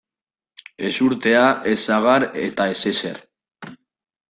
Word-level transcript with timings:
Ezurtea, 0.89 1.43
ez 1.73 1.75
sagar 1.83 2.27
eta 2.47 2.69
ez 2.75 2.81
ezer. 2.95 3.23